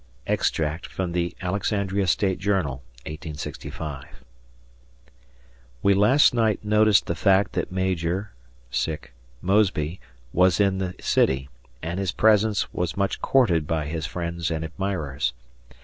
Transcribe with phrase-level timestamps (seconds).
[0.25, 4.23] [Extract from the Alexandria State Journal, 1865]
[5.83, 8.31] We last night noticed the fact that Major
[9.43, 9.99] Mosby
[10.33, 11.49] was in the city,
[11.83, 15.33] and his presence was much courted by his friends and admirers.